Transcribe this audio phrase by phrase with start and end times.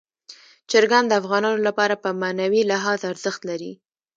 [0.69, 3.71] چرګان د افغانانو لپاره په معنوي لحاظ ارزښت لري.